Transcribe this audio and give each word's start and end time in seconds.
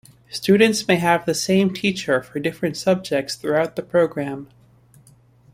Students 0.31 0.87
may 0.87 0.95
have 0.95 1.27
the 1.27 1.35
same 1.35 1.71
teacher 1.71 2.23
for 2.23 2.39
different 2.39 2.75
subjects 2.75 3.35
throughout 3.35 3.75
the 3.75 3.83
programme. 3.83 4.47